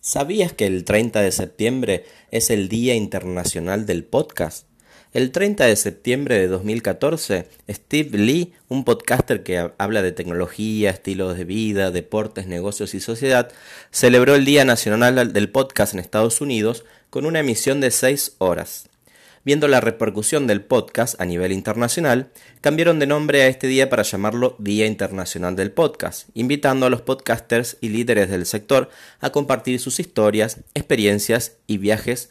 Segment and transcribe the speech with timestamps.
[0.00, 4.68] ¿Sabías que el 30 de septiembre es el Día Internacional del Podcast?
[5.12, 11.36] El 30 de septiembre de 2014, Steve Lee, un podcaster que habla de tecnología, estilos
[11.36, 13.50] de vida, deportes, negocios y sociedad,
[13.90, 18.88] celebró el Día Nacional del Podcast en Estados Unidos con una emisión de 6 horas.
[19.44, 22.30] Viendo la repercusión del podcast a nivel internacional,
[22.60, 27.02] cambiaron de nombre a este día para llamarlo Día Internacional del Podcast, invitando a los
[27.02, 32.30] podcasters y líderes del sector a compartir sus historias, experiencias y viajes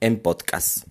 [0.00, 0.86] en podcast.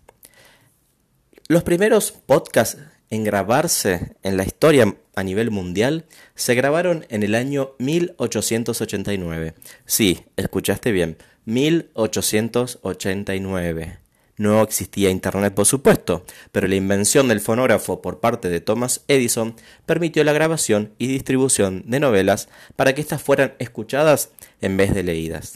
[1.48, 2.78] Los primeros podcasts
[3.10, 9.54] en grabarse en la historia a nivel mundial se grabaron en el año 1889.
[9.86, 14.05] Sí, escuchaste bien, 1889.
[14.38, 19.56] No existía Internet, por supuesto, pero la invención del fonógrafo por parte de Thomas Edison
[19.86, 25.04] permitió la grabación y distribución de novelas para que éstas fueran escuchadas en vez de
[25.04, 25.56] leídas.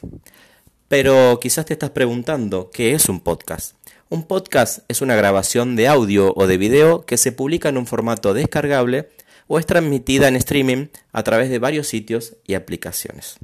[0.87, 3.75] Pero quizás te estás preguntando, ¿qué es un podcast?
[4.07, 7.85] Un podcast es una grabación de audio o de video que se publica en un
[7.85, 9.09] formato descargable
[9.47, 13.37] o es transmitida en streaming a través de varios sitios y aplicaciones.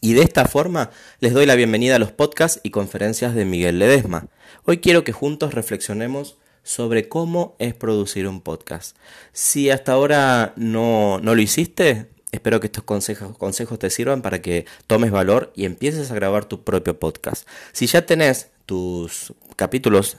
[0.00, 3.78] Y de esta forma les doy la bienvenida a los podcasts y conferencias de Miguel
[3.78, 4.26] Ledesma.
[4.64, 8.96] Hoy quiero que juntos reflexionemos sobre cómo es producir un podcast.
[9.32, 14.42] Si hasta ahora no, no lo hiciste, espero que estos consejos, consejos te sirvan para
[14.42, 17.46] que tomes valor y empieces a grabar tu propio podcast.
[17.72, 20.16] Si ya tenés tus capítulos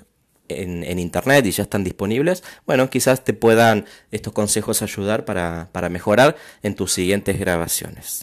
[0.47, 5.69] en, en, internet y ya están disponibles, bueno, quizás te puedan estos consejos ayudar para,
[5.71, 8.21] para mejorar en tus siguientes grabaciones.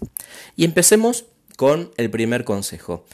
[0.54, 1.26] Y empecemos
[1.62, 3.04] con el primer consejo.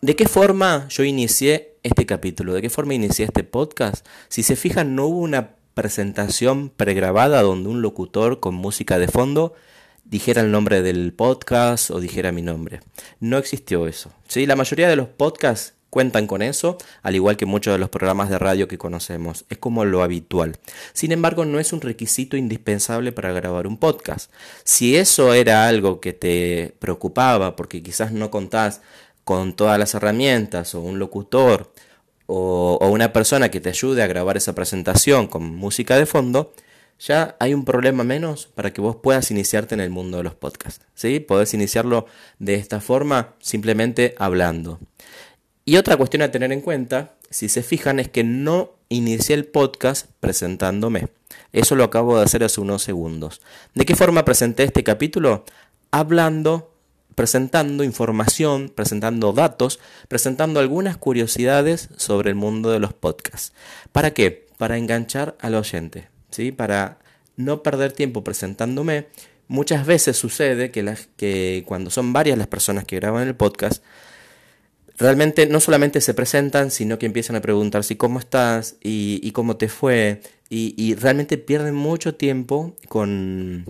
[0.00, 2.52] ¿De qué forma yo inicié este capítulo?
[2.52, 4.04] ¿De qué forma inicié este podcast?
[4.26, 9.54] Si se fijan, no hubo una presentación pregrabada donde un locutor con música de fondo
[10.04, 12.80] dijera el nombre del podcast o dijera mi nombre.
[13.20, 14.10] No existió eso.
[14.26, 14.46] ¿sí?
[14.46, 18.28] La mayoría de los podcasts cuentan con eso, al igual que muchos de los programas
[18.30, 19.44] de radio que conocemos.
[19.48, 20.58] Es como lo habitual.
[20.92, 24.30] Sin embargo, no es un requisito indispensable para grabar un podcast.
[24.64, 28.80] Si eso era algo que te preocupaba porque quizás no contás
[29.24, 31.72] con todas las herramientas o un locutor
[32.26, 36.52] o, una persona que te ayude a grabar esa presentación con música de fondo,
[36.98, 40.34] ya hay un problema menos para que vos puedas iniciarte en el mundo de los
[40.34, 40.84] podcasts.
[40.94, 41.20] ¿sí?
[41.20, 42.06] Podés iniciarlo
[42.38, 44.78] de esta forma simplemente hablando.
[45.68, 49.46] Y otra cuestión a tener en cuenta, si se fijan, es que no inicié el
[49.46, 51.08] podcast presentándome.
[51.52, 53.40] Eso lo acabo de hacer hace unos segundos.
[53.74, 55.44] ¿De qué forma presenté este capítulo?
[55.90, 56.72] Hablando,
[57.16, 63.52] presentando información, presentando datos, presentando algunas curiosidades sobre el mundo de los podcasts.
[63.90, 64.46] ¿Para qué?
[64.58, 66.52] Para enganchar al oyente, ¿sí?
[66.52, 66.98] Para
[67.34, 69.08] no perder tiempo presentándome.
[69.48, 73.82] Muchas veces sucede que, que cuando son varias las personas que graban el podcast,
[74.98, 79.56] realmente no solamente se presentan, sino que empiezan a preguntar si cómo estás y, cómo
[79.56, 80.22] te fue.
[80.48, 83.66] Y, realmente pierden mucho tiempo con,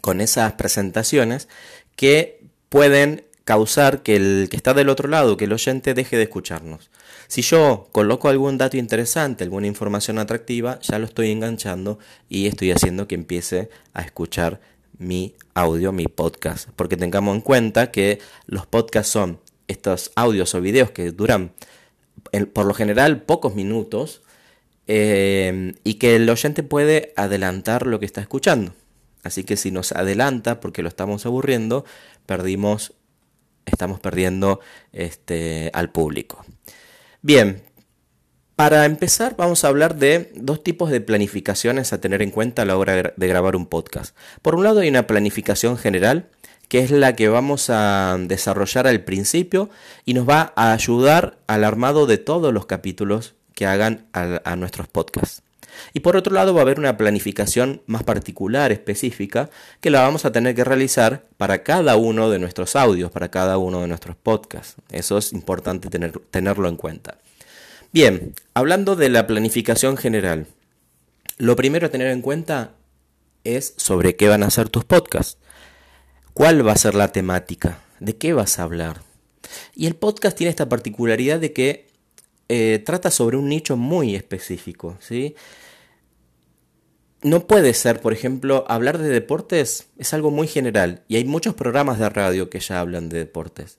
[0.00, 1.48] con esas presentaciones
[1.96, 6.24] que pueden causar que el que está del otro lado, que el oyente deje de
[6.24, 6.90] escucharnos.
[7.28, 11.98] Si yo coloco algún dato interesante, alguna información atractiva, ya lo estoy enganchando
[12.28, 14.60] y estoy haciendo que empiece a escuchar
[14.98, 16.68] mi audio, mi podcast.
[16.76, 21.52] Porque tengamos en cuenta que los podcasts son estos audios o videos que duran
[22.52, 24.22] por lo general pocos minutos
[24.86, 28.72] eh, y que el oyente puede adelantar lo que está escuchando.
[29.22, 31.84] Así que si nos adelanta porque lo estamos aburriendo,
[32.26, 32.94] perdimos,
[33.64, 34.60] estamos perdiendo
[34.92, 36.44] este, al público.
[37.22, 37.62] Bien,
[38.54, 42.64] para empezar vamos a hablar de dos tipos de planificaciones a tener en cuenta a
[42.64, 44.16] la hora de grabar un podcast.
[44.42, 46.28] Por un lado hay una planificación general
[46.68, 49.70] que es la que vamos a desarrollar al principio
[50.04, 54.86] y nos va a ayudar al armado de todos los capítulos que hagan a, nuestros
[54.88, 55.42] podcasts.
[55.92, 59.50] Y por otro lado va a haber una planificación más particular, específica,
[59.80, 63.58] que la vamos a tener que realizar para cada uno de nuestros audios, para cada
[63.58, 64.76] uno de nuestros podcasts.
[64.90, 67.18] Eso es importante tener, tenerlo en cuenta.
[67.92, 70.46] Bien, hablando de la planificación general,
[71.38, 72.72] lo primero a tener en cuenta
[73.44, 75.38] es sobre qué van a ser tus podcasts.
[76.36, 77.78] ¿Cuál va a ser la temática?
[77.98, 79.00] ¿De qué vas a hablar?
[79.74, 81.86] Y el podcast tiene esta particularidad de que
[82.50, 85.34] eh, trata sobre un nicho muy específico, ¿sí?
[87.22, 91.54] No puede ser, por ejemplo, hablar de deportes es algo muy general y hay muchos
[91.54, 93.78] programas de radio que ya hablan de deportes.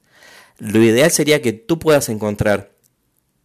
[0.57, 2.71] Lo ideal sería que tú puedas encontrar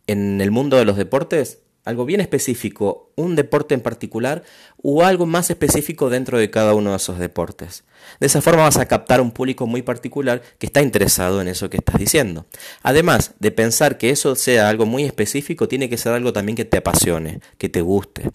[0.06, 4.44] en el mundo de los deportes algo bien específico, un deporte en particular
[4.82, 7.84] o algo más específico dentro de cada uno de esos deportes.
[8.20, 11.70] De esa forma vas a captar un público muy particular que está interesado en eso
[11.70, 12.46] que estás diciendo.
[12.82, 16.64] Además de pensar que eso sea algo muy específico, tiene que ser algo también que
[16.64, 18.30] te apasione, que te guste.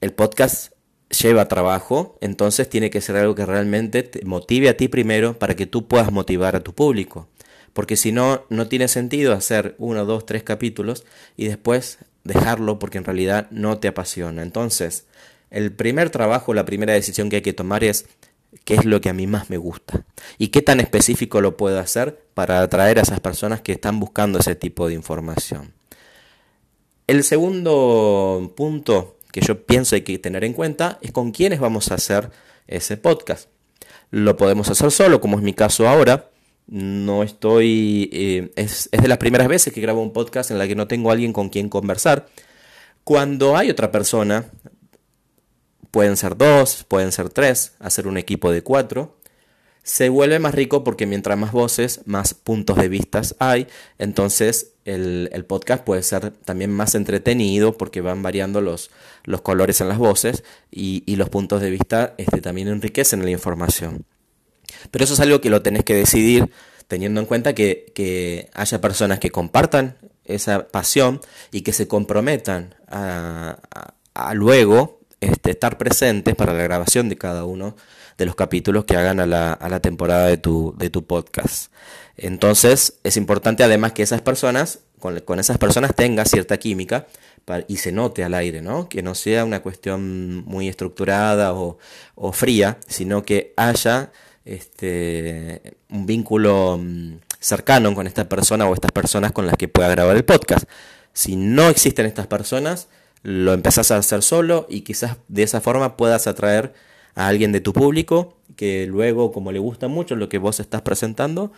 [0.00, 0.72] El podcast
[1.10, 5.56] lleva trabajo, entonces tiene que ser algo que realmente te motive a ti primero para
[5.56, 7.28] que tú puedas motivar a tu público.
[7.72, 11.04] Porque si no, no tiene sentido hacer uno, dos, tres capítulos
[11.36, 14.42] y después dejarlo porque en realidad no te apasiona.
[14.42, 15.06] Entonces,
[15.50, 18.06] el primer trabajo, la primera decisión que hay que tomar es
[18.64, 20.04] qué es lo que a mí más me gusta
[20.38, 24.38] y qué tan específico lo puedo hacer para atraer a esas personas que están buscando
[24.38, 25.72] ese tipo de información.
[27.06, 31.90] El segundo punto que yo pienso hay que tener en cuenta es con quiénes vamos
[31.90, 32.30] a hacer
[32.66, 33.48] ese podcast.
[34.10, 36.30] Lo podemos hacer solo, como es mi caso ahora,
[36.66, 40.66] no estoy, eh, es, es, de las primeras veces que grabo un podcast en la
[40.66, 42.26] que no tengo alguien con quien conversar.
[43.04, 44.50] Cuando hay otra persona,
[45.90, 49.16] pueden ser dos, pueden ser tres, hacer un equipo de cuatro,
[49.86, 53.68] se vuelve más rico porque mientras más voces, más puntos de vista hay,
[53.98, 58.90] entonces el, el, podcast puede ser también más entretenido porque van variando los,
[59.22, 60.42] los colores en las voces
[60.72, 64.04] y, y los puntos de vista este, también enriquecen la información.
[64.90, 66.50] Pero eso es algo que lo tenés que decidir
[66.88, 71.20] teniendo en cuenta que, haya personas que compartan esa pasión
[71.50, 73.58] y que se comprometan a,
[74.34, 77.76] luego este, estar presentes para la grabación de cada uno
[78.18, 81.70] de los capítulos que hagan a la, a la temporada de tu, de tu podcast.
[82.16, 87.06] Entonces es importante además que esas personas, con, con esas personas tenga cierta química
[87.68, 88.88] y se note al aire, ¿no?
[88.88, 91.78] Que no sea una cuestión muy estructurada o,
[92.14, 94.10] o fría, sino que haya
[94.46, 99.88] este, un vínculo mm, cercano con esta persona o estas personas con las que pueda
[99.88, 100.64] grabar el podcast.
[101.12, 102.88] Si no existen estas personas,
[103.22, 106.74] lo empezás a hacer solo y quizás de esa forma puedas atraer
[107.14, 110.82] a alguien de tu público que luego, como le gusta mucho lo que vos estás
[110.82, 111.52] presentando,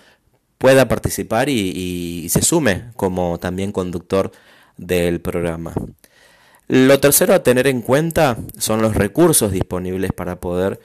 [0.56, 1.72] pueda participar y,
[2.24, 4.32] y se sume como también conductor
[4.76, 5.74] del programa.
[6.68, 10.80] Lo tercero a tener en cuenta son los recursos disponibles para poder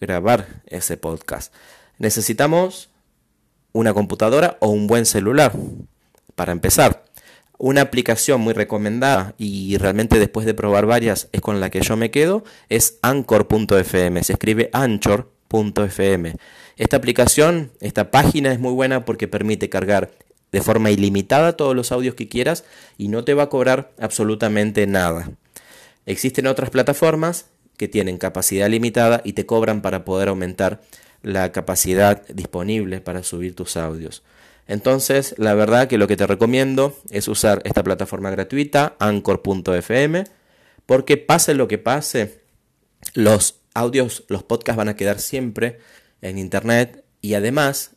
[0.00, 1.52] grabar ese podcast.
[1.98, 2.90] Necesitamos
[3.72, 5.52] una computadora o un buen celular.
[6.34, 7.04] Para empezar,
[7.58, 11.96] una aplicación muy recomendada y realmente después de probar varias es con la que yo
[11.96, 14.22] me quedo es anchor.fm.
[14.22, 16.36] Se escribe anchor.fm.
[16.76, 20.12] Esta aplicación, esta página es muy buena porque permite cargar
[20.52, 22.64] de forma ilimitada todos los audios que quieras
[22.96, 25.30] y no te va a cobrar absolutamente nada.
[26.06, 27.46] Existen otras plataformas
[27.78, 30.82] que tienen capacidad limitada y te cobran para poder aumentar
[31.22, 34.22] la capacidad disponible para subir tus audios.
[34.66, 40.24] Entonces, la verdad que lo que te recomiendo es usar esta plataforma gratuita, anchor.fm,
[40.84, 42.42] porque pase lo que pase,
[43.14, 45.78] los audios, los podcasts van a quedar siempre
[46.20, 47.92] en internet y además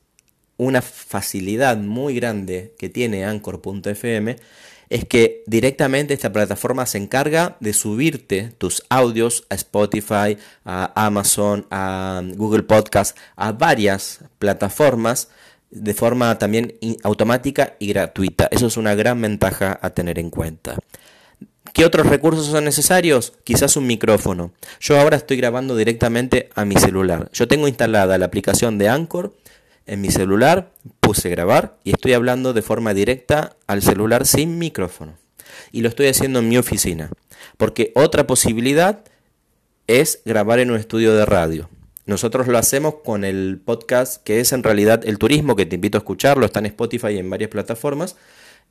[0.58, 4.36] una facilidad muy grande que tiene anchor.fm
[4.92, 11.66] es que directamente esta plataforma se encarga de subirte tus audios a Spotify, a Amazon,
[11.72, 15.30] a Google Podcast, a varias plataformas
[15.70, 18.50] de forma también automática y gratuita.
[18.52, 20.76] Eso es una gran ventaja a tener en cuenta.
[21.74, 23.32] ¿Qué otros recursos son necesarios?
[23.46, 24.52] Quizás un micrófono.
[24.82, 27.30] Yo ahora estoy grabando directamente a mi celular.
[27.32, 29.34] Yo tengo instalada la aplicación de Anchor
[29.86, 35.18] en mi celular, puse grabar y estoy hablando de forma directa al celular sin micrófono.
[35.72, 37.10] Y lo estoy haciendo en mi oficina.
[37.58, 39.04] Porque otra posibilidad
[39.88, 41.70] es grabar en un estudio de radio.
[42.06, 45.98] Nosotros lo hacemos con el podcast que es en realidad el turismo, que te invito
[45.98, 48.16] a escucharlo, está en Spotify y en varias plataformas.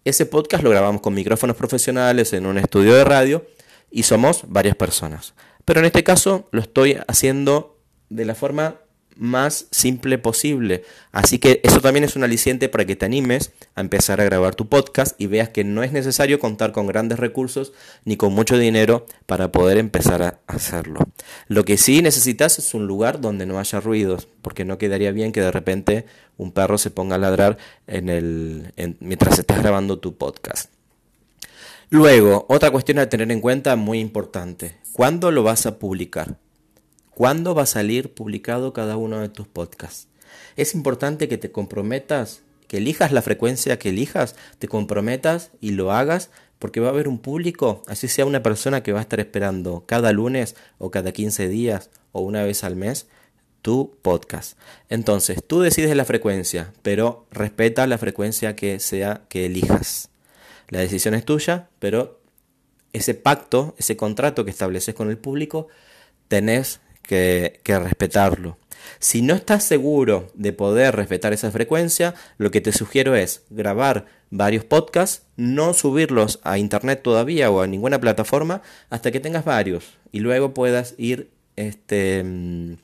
[0.05, 3.47] Ese podcast lo grabamos con micrófonos profesionales en un estudio de radio
[3.91, 5.35] y somos varias personas.
[5.65, 8.77] Pero en este caso lo estoy haciendo de la forma
[9.17, 10.85] más simple posible.
[11.13, 14.55] Así que eso también es un aliciente para que te animes a empezar a grabar
[14.55, 17.73] tu podcast y veas que no es necesario contar con grandes recursos
[18.05, 21.01] ni con mucho dinero para poder empezar a hacerlo.
[21.49, 25.33] Lo que sí necesitas es un lugar donde no haya ruidos, porque no quedaría bien
[25.33, 30.17] que de repente un perro se ponga a ladrar en el, mientras estás grabando tu
[30.17, 30.71] podcast.
[31.91, 34.77] Luego, otra cuestión a tener en cuenta muy importante.
[34.93, 36.37] ¿Cuándo lo vas a publicar?
[37.15, 40.09] ¿Cuándo va a salir publicado cada uno de tus podcasts?
[40.57, 45.93] Es importante que te comprometas, que elijas la frecuencia que elijas, te comprometas y lo
[45.93, 49.19] hagas porque va a haber un público, así sea una persona que va a estar
[49.19, 53.09] esperando cada lunes o cada 15 días o una vez al mes
[53.63, 54.59] tu podcast.
[54.89, 60.11] Entonces, tú decides la frecuencia, pero respeta la frecuencia que sea que elijas.
[60.69, 62.21] La decisión es tuya, pero
[62.93, 65.69] ese pacto, ese contrato que estableces con el público,
[66.29, 68.57] tenés que, respetarlo.
[69.01, 74.07] Si no estás seguro de poder respetar esa frecuencia, lo que te sugiero es grabar
[74.31, 79.99] varios podcasts, no subirlos a internet todavía o a ninguna plataforma hasta que tengas varios
[80.13, 82.77] y luego puedas ir este, mm,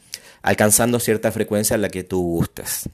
[0.42, 2.88] alcanzando cierta frecuencia a la que tú gustes.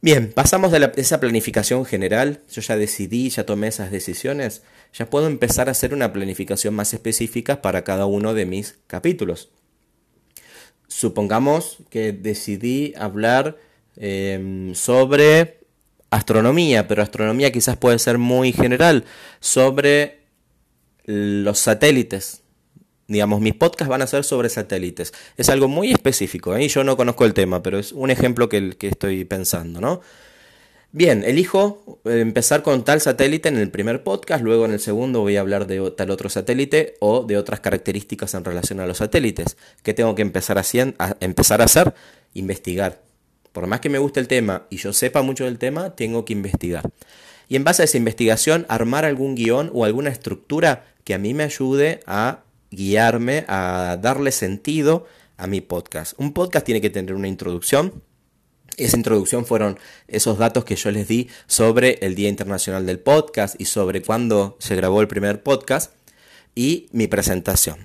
[0.00, 5.28] Bien, pasamos de, esa planificación general, yo ya decidí, ya tomé esas decisiones, ya puedo
[5.28, 9.50] empezar a hacer una planificación más específica para cada uno de mis capítulos.
[10.92, 13.56] Supongamos que decidí hablar
[13.96, 15.60] em, sobre
[16.10, 19.04] astronomía, pero astronomía quizás puede ser muy general,
[19.40, 20.20] sobre
[21.06, 22.42] los satélites.
[23.08, 25.12] Digamos, mis podcasts van a ser sobre satélites.
[25.36, 26.68] Es algo muy específico, ¿eh?
[26.68, 30.02] yo no conozco el tema, pero es un ejemplo que, que estoy pensando, ¿no?
[30.94, 35.20] Bien, elijo eh, empezar con tal satélite en el primer podcast, luego en el segundo
[35.20, 38.98] voy a hablar de tal otro satélite o de otras características en relación a los
[38.98, 39.56] satélites.
[39.82, 41.94] ¿Qué tengo que empezar a, empezar a hacer?
[42.34, 43.00] Investigar.
[43.52, 46.34] Por más que me guste el tema y yo sepa mucho del tema, tengo que
[46.34, 46.90] investigar.
[47.48, 51.32] Y en base a esa investigación, armar algún guion o alguna estructura que a mí
[51.32, 55.06] me ayude a guiarme, a darle sentido
[55.38, 56.12] a mi podcast.
[56.18, 58.02] Un podcast tiene que tener una introducción,
[58.76, 63.60] esa introducción fueron esos datos que yo les di sobre el Día Internacional del Podcast
[63.60, 65.92] y sobre cuándo se grabó el primer podcast
[66.54, 67.78] y mi presentación.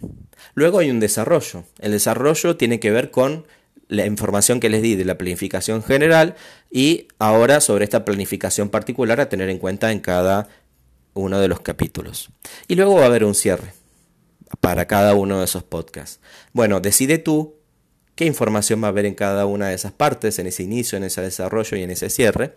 [0.54, 1.66] Luego hay un desarrollo.
[1.80, 3.46] El desarrollo tiene que ver con
[3.90, 6.36] la información que les di de la planificación general
[6.72, 10.50] y ahora sobre esta planificación particular a tener en cuenta en cada
[11.14, 12.30] uno de los capítulos.
[12.68, 13.74] Y luego va a haber un cierre
[14.60, 16.20] para cada uno de esos podcasts.
[16.54, 17.57] Bueno, decide tú
[18.18, 21.06] qué información va a haber en cada una de esas partes, en ese inicio, en
[21.06, 22.56] ese desarrollo y en ese cierre.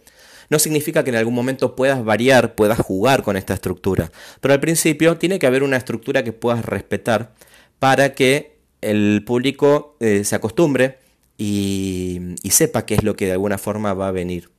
[0.49, 4.61] No significa que en algún momento puedas variar, puedas jugar con esta estructura, pero al
[4.61, 7.35] principio tiene que haber una estructura que puedas respetar
[7.79, 10.99] para que el público eh, se acostumbre
[11.37, 14.50] y, sepa qué es lo que de alguna forma va a venir.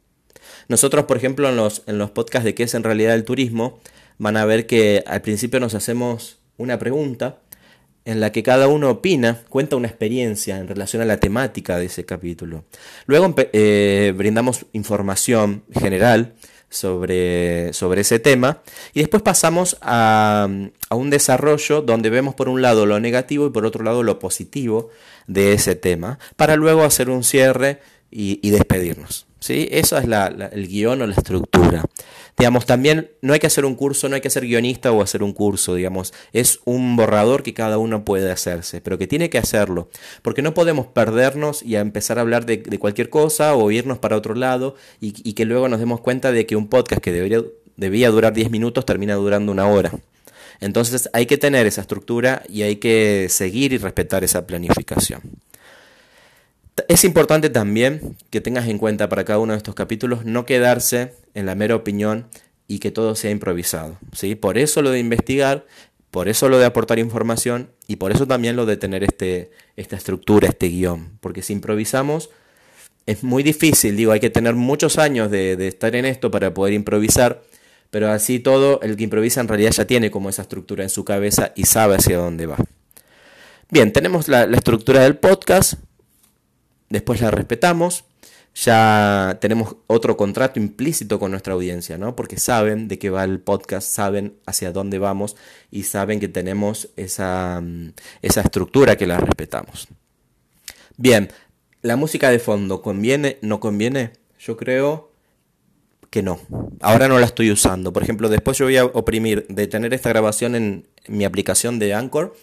[0.68, 3.80] Nosotros, por ejemplo, en los, en los podcasts de qué es en realidad el turismo,
[4.20, 7.40] van a ver que al principio nos hacemos una pregunta
[8.06, 11.86] en la que cada uno opina, cuenta una experiencia en relación a la temática de
[11.86, 12.64] ese capítulo.
[13.06, 16.34] Luego eh, brindamos información general
[16.70, 18.62] sobre, sobre, ese tema
[18.94, 20.48] y después pasamos a,
[20.90, 24.90] un desarrollo donde vemos por un lado lo negativo y por otro lado lo positivo
[25.28, 29.28] de ese tema, para luego hacer un cierre y despedirnos.
[29.42, 29.68] ¿sí?
[29.72, 31.84] Eso es el guion o la estructura.
[32.42, 35.22] Digamos, también no hay que hacer un curso, no hay que ser guionista o hacer
[35.22, 39.38] un curso, digamos, es un borrador que cada uno puede hacerse, pero que tiene que
[39.38, 39.90] hacerlo,
[40.24, 44.18] porque no podemos perdernos y a empezar a hablar de, cualquier cosa o irnos para
[44.18, 47.44] otro lado y, que luego nos demos cuenta de que un podcast que debería,
[47.78, 49.92] debía durar 10 minutos termina durando una hora.
[50.62, 55.22] Entonces hay que tener esa estructura y hay que seguir y respetar esa planificación.
[56.88, 61.14] Es importante también que tengas en cuenta para cada uno de estos capítulos no quedarse
[61.34, 62.28] en la mera opinión
[62.68, 63.98] y que todo sea improvisado.
[64.14, 64.36] ¿sí?
[64.36, 65.66] Por eso lo de investigar,
[66.12, 69.98] por eso lo de aportar información y por eso también lo de tener este, esta
[69.98, 71.18] estructura, este guion.
[71.20, 72.30] Porque si improvisamos
[73.06, 76.74] es muy difícil, digo, hay que tener muchos años de, estar en esto para poder
[76.74, 77.42] improvisar,
[77.90, 81.04] pero así todo, el que improvisa en realidad ya tiene como esa estructura en su
[81.04, 82.58] cabeza y sabe hacia dónde va.
[83.70, 85.76] Bien, tenemos la estructura del podcast,
[86.92, 88.06] después la respetamos,
[88.54, 92.16] ya tenemos otro contrato implícito con nuestra audiencia, ¿no?
[92.16, 95.38] Porque saben de qué va el podcast, saben hacia dónde vamos
[95.72, 99.88] y saben que tenemos esa, mm, esa estructura que la respetamos.
[100.98, 101.32] Bien,
[101.82, 103.38] ¿la música de fondo conviene?
[103.42, 104.12] ¿No conviene?
[104.38, 105.12] Yo creo
[106.10, 106.42] que no.
[106.82, 107.94] Ahora no la estoy usando.
[107.94, 111.94] Por ejemplo, después yo voy a oprimir de tener esta grabación en mi aplicación de
[111.94, 112.36] Anchor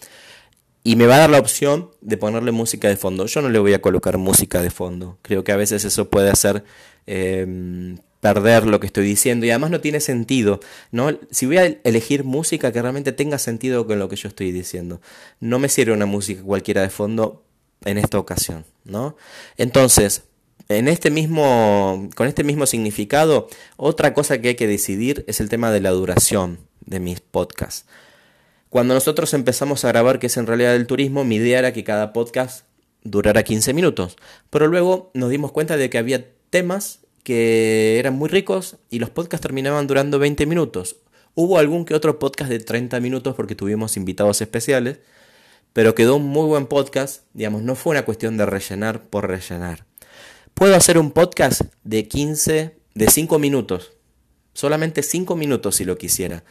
[0.89, 3.27] y me va a dar la opción de ponerle música de fondo.
[3.27, 5.19] Yo no le voy a colocar música de fondo.
[5.21, 6.65] Creo que a veces eso puede hacer
[7.05, 10.61] em, perder lo que estoy diciendo y además no tiene sentido.
[10.91, 11.11] ¿no?
[11.31, 15.03] Si voy a elegir música que realmente tenga sentido con lo que yo estoy diciendo,
[15.41, 17.45] no me sirve una música cualquiera de fondo
[17.85, 18.65] en esta ocasión.
[18.87, 19.15] ¿no?
[19.59, 20.23] Entonces,
[20.71, 25.51] en este mismo, con este mismo significado, otra cosa que hay que decidir es el
[25.51, 27.85] tema de la duración de mis podcasts.
[28.71, 31.85] Cuando nosotros empezamos a grabar, que es en realidad el turismo, mi idea era que
[31.85, 32.67] cada podcast
[33.03, 34.17] durara 15 minutos.
[34.51, 39.09] Pero luego nos dimos cuenta de que había temas que eran muy ricos y los
[39.09, 40.97] podcasts terminaban durando 20 minutos.
[41.35, 44.99] Hubo algún que otro podcast de 30 minutos porque tuvimos invitados especiales,
[45.73, 49.87] pero quedó un muy buen podcast, digamos, no fue una cuestión de rellenar por rellenar.
[50.53, 53.93] Puedo hacer un podcast de 15, de 5 minutos,
[54.53, 56.45] solamente 5 minutos si lo quisiera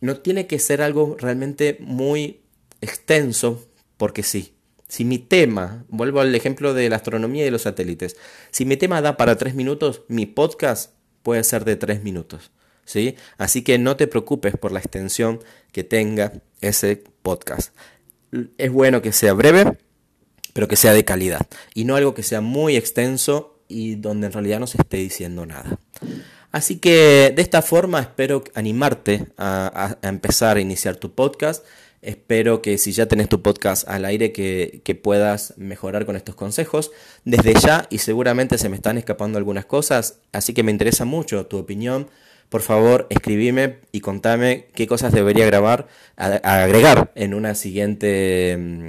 [0.00, 2.40] no tiene que ser algo realmente muy
[2.80, 4.54] extenso, porque sí.
[4.88, 8.16] Si mi tema, vuelvo al ejemplo de la astronomía y los satélites,
[8.50, 12.52] si mi tema da para tres minutos, mi podcast puede ser de tres minutos.
[12.88, 13.16] ¿sí?
[13.36, 15.40] Así que no te preocupes por la extensión
[15.72, 17.74] que tenga ese podcast.
[18.56, 19.76] Es bueno que sea breve,
[20.54, 24.32] pero que sea de calidad y no algo que sea muy extenso y donde en
[24.32, 25.78] realidad no se esté diciendo nada.
[26.50, 31.64] Así que de esta forma espero animarte a, empezar a iniciar tu podcast.
[32.00, 36.90] Espero que si ya tenés tu podcast al aire que, puedas mejorar con estos consejos
[37.24, 41.46] desde ya y seguramente se me están escapando algunas cosas, así que me interesa mucho
[41.46, 42.08] tu opinión.
[42.48, 45.86] Por favor, escribime y contame qué cosas debería grabar,
[46.16, 48.88] agregar en una siguiente mm,